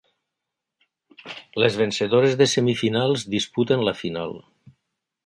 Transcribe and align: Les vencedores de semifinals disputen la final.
Les 1.63 1.77
vencedores 1.81 2.33
de 2.39 2.47
semifinals 2.53 3.27
disputen 3.35 3.85
la 3.91 3.95
final. 4.01 4.35